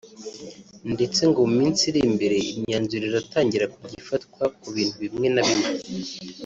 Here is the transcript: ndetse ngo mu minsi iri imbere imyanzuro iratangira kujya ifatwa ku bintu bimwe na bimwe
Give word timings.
ndetse 0.93 1.21
ngo 1.29 1.39
mu 1.47 1.53
minsi 1.59 1.81
iri 1.89 2.01
imbere 2.09 2.37
imyanzuro 2.55 3.03
iratangira 3.09 3.65
kujya 3.73 3.97
ifatwa 4.03 4.43
ku 4.59 4.67
bintu 4.75 4.95
bimwe 5.03 5.27
na 5.35 5.41
bimwe 5.47 5.69